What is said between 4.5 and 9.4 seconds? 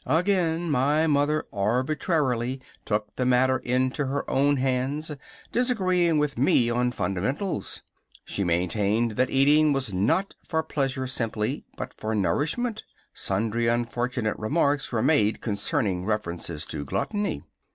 hands, disagreeing with me on fundamentals. She maintained that